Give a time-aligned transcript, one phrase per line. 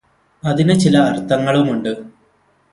[0.43, 1.91] അതിന് ചില അര്ത്ഥങ്ങളുമുണ്ട്